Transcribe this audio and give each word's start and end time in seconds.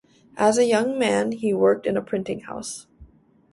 As 0.35 0.57
a 0.57 0.65
young 0.65 0.97
man 0.97 1.31
he 1.31 1.53
worked 1.53 1.85
in 1.85 1.95
a 1.95 2.01
printing 2.01 2.39
house. 2.39 2.87